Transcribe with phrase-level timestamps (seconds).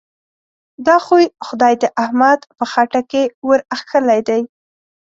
[0.87, 4.41] دا خوی؛ خدای د احمد په خټه کې ور اخښلی دی.